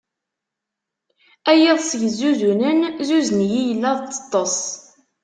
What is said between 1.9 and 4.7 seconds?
yezzuzunen, zuzen-iyi yelli ad teṭṭes.